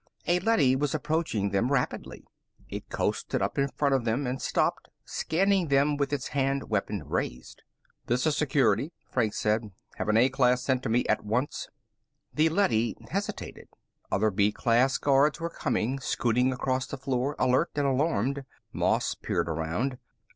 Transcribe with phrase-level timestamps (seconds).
[0.25, 2.25] A leady was approaching them rapidly.
[2.67, 7.03] It coasted up in front of them and stopped, scanning them with its hand weapon
[7.05, 7.61] raised.
[8.07, 9.69] "This is Security," Franks said.
[9.97, 11.67] "Have an A class sent to me at once."
[12.33, 13.67] The leady hesitated.
[14.11, 18.43] Other B class guards were coming, scooting across the floor, alert and alarmed.
[18.73, 19.99] Moss peered around.